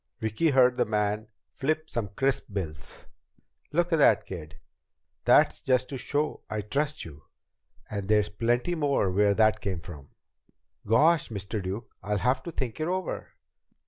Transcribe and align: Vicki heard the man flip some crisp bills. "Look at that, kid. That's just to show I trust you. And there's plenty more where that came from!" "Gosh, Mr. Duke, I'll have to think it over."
Vicki 0.17 0.49
heard 0.49 0.77
the 0.77 0.85
man 0.85 1.27
flip 1.53 1.87
some 1.87 2.07
crisp 2.07 2.47
bills. 2.51 3.05
"Look 3.71 3.93
at 3.93 3.97
that, 3.99 4.25
kid. 4.25 4.59
That's 5.25 5.61
just 5.61 5.89
to 5.89 5.97
show 5.99 6.41
I 6.49 6.61
trust 6.61 7.05
you. 7.05 7.25
And 7.87 8.07
there's 8.07 8.27
plenty 8.27 8.73
more 8.73 9.11
where 9.11 9.35
that 9.35 9.61
came 9.61 9.79
from!" 9.79 10.09
"Gosh, 10.87 11.29
Mr. 11.29 11.61
Duke, 11.61 11.95
I'll 12.01 12.17
have 12.17 12.41
to 12.41 12.51
think 12.51 12.79
it 12.79 12.87
over." 12.87 13.29